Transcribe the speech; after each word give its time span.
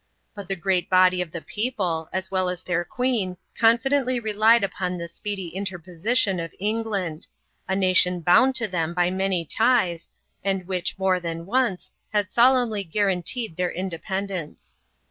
But 0.33 0.47
the 0.47 0.55
great 0.55 0.89
body 0.89 1.21
of 1.21 1.29
tlie 1.29 1.45
people, 1.45 2.09
as 2.11 2.31
well 2.31 2.49
as 2.49 2.63
their 2.63 2.83
queen, 2.83 3.37
confidently 3.55 4.19
relied 4.19 4.63
upon 4.63 4.97
fb» 4.97 5.07
speedy 5.11 5.49
interposition 5.49 6.39
of 6.39 6.55
England— 6.59 7.27
a 7.69 7.75
nation 7.75 8.21
bound 8.21 8.55
to 8.55 8.67
them 8.67 8.95
liy 8.95 9.13
many 9.13 9.45
ties, 9.45 10.09
and 10.43 10.65
which, 10.65 10.97
more 10.97 11.19
than 11.19 11.45
once, 11.45 11.91
had 12.13 12.31
solemnly 12.31 12.83
gmraBteed 12.83 13.57
their 13.57 13.71
independence. 13.71 14.77